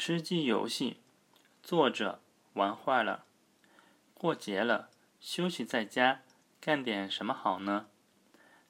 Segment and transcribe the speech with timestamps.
[0.00, 0.96] 吃鸡游戏，
[1.62, 2.22] 作者
[2.54, 3.26] 玩坏了。
[4.14, 4.88] 过节了，
[5.20, 6.22] 休息在家，
[6.58, 7.88] 干点什么好呢？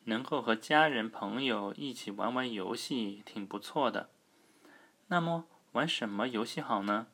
[0.06, 4.10] 能够和家人朋友一起玩玩游戏，挺不错的。
[5.06, 7.06] 那么玩什么游戏好呢？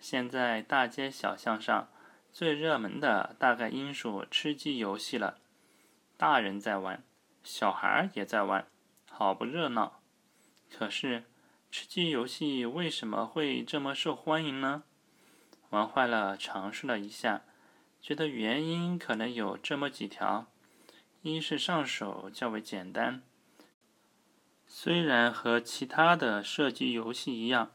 [0.00, 1.88] 现在大街小巷上
[2.32, 5.38] 最热门的大概应属吃鸡游戏了。
[6.16, 7.04] 大人在玩，
[7.44, 8.66] 小孩也在玩，
[9.08, 10.00] 好不热闹。
[10.68, 11.22] 可是。
[11.76, 14.84] 吃鸡游戏为什么会这么受欢迎呢？
[15.70, 17.42] 玩坏了，尝试了一下，
[18.00, 20.46] 觉得原因可能有这么几条：
[21.22, 23.22] 一是上手较为简单，
[24.68, 27.72] 虽然和其他的射击游戏一样，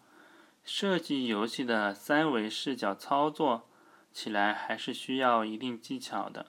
[0.63, 3.68] 射击游戏的三维视角操作
[4.13, 6.45] 起来还是需要一定技巧的，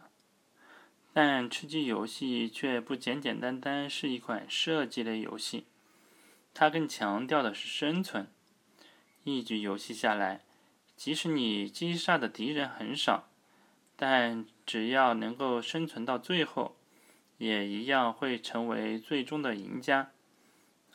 [1.13, 5.65] 但吃鸡游戏却不简简单单是一款射击类游戏。
[6.53, 8.31] 它更强调的是生存。
[9.25, 10.45] 一局游戏下来，
[10.97, 13.29] 即使你击杀的敌人很少，
[13.97, 16.77] 但只要能够生存到最后，
[17.39, 20.13] 也一样会成为最终的赢家。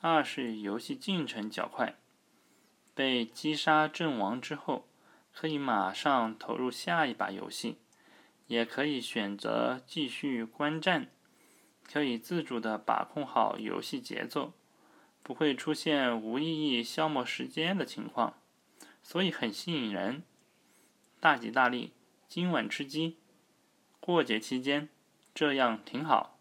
[0.01, 1.95] 二是游戏进程较快，
[2.93, 4.87] 被击杀阵亡之后，
[5.31, 7.77] 可以马上投入下一把游戏，
[8.47, 11.09] 也可以选择继续观战，
[11.83, 14.53] 可以自主的把控好游戏节奏。
[15.25, 18.35] 不会出现无意义消磨时间的情况，
[19.01, 20.21] 所以很吸引人。
[21.19, 21.93] 大吉大利，
[22.27, 23.17] 今晚吃鸡。
[23.99, 24.87] 过节期间，
[25.33, 26.34] 这样挺好。